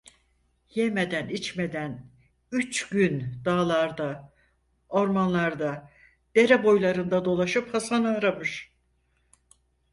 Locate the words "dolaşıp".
7.25-7.73